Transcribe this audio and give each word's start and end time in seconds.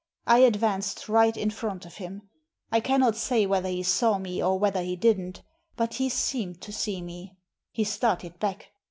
I 0.25 0.39
advanced 0.39 1.07
right 1.07 1.37
in 1.37 1.51
front 1.51 1.85
of 1.85 1.97
him. 1.97 2.23
I 2.71 2.79
cannot 2.79 3.15
say 3.15 3.45
whether 3.45 3.69
he 3.69 3.83
saw 3.83 4.17
me, 4.17 4.41
or 4.41 4.57
whether 4.57 4.81
he 4.81 4.95
didn't. 4.95 5.43
But 5.75 5.93
he 5.93 6.09
seemed 6.09 6.59
to 6.61 6.71
see 6.73 7.03
me. 7.03 7.37
He 7.71 7.83
started 7.83 8.39
back. 8.39 8.71